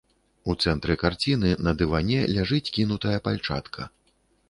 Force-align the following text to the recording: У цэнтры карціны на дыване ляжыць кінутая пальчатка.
У 0.51 0.55
цэнтры 0.67 0.95
карціны 1.03 1.53
на 1.67 1.75
дыване 1.83 2.19
ляжыць 2.35 2.65
кінутая 2.81 3.17
пальчатка. 3.31 3.81